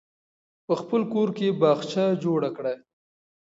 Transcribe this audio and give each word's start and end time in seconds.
په 0.65 0.73
خپل 0.81 1.01
کور 1.13 1.29
کې 1.37 1.57
باغچه 1.61 2.05
جوړه 2.23 2.49
کړئ. 2.57 2.77